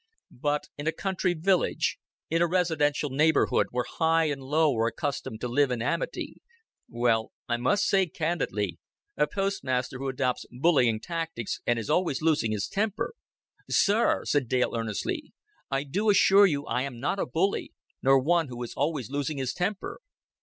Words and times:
But 0.41 0.65
in 0.79 0.87
a 0.87 0.91
country 0.91 1.35
village, 1.35 1.99
in 2.31 2.41
a 2.41 2.47
residential 2.47 3.11
neighborhood, 3.11 3.67
where 3.69 3.85
high 3.87 4.31
and 4.31 4.41
low 4.41 4.75
are 4.79 4.87
accustomed 4.87 5.39
to 5.41 5.47
live 5.47 5.69
in 5.69 5.79
amity 5.79 6.41
well, 6.89 7.31
I 7.47 7.57
must 7.57 7.85
say 7.85 8.07
candidly, 8.07 8.79
a 9.15 9.27
postmaster 9.27 9.99
who 9.99 10.07
adopts 10.07 10.47
bullying 10.51 10.99
tactics, 11.01 11.59
and 11.67 11.77
is 11.77 11.87
always 11.91 12.19
losing 12.19 12.51
his 12.51 12.67
temper" 12.67 13.13
"Sir," 13.69 14.25
said 14.25 14.47
Dale 14.47 14.73
earnestly, 14.75 15.33
"I 15.69 15.83
do 15.83 16.09
assure 16.09 16.47
you 16.47 16.65
I 16.65 16.81
am 16.81 16.99
not 16.99 17.19
a 17.19 17.27
bully, 17.27 17.71
nor 18.01 18.17
one 18.19 18.47
who 18.47 18.63
is 18.63 18.73
always 18.75 19.11
losing 19.11 19.37
his 19.37 19.53
temper." 19.53 19.99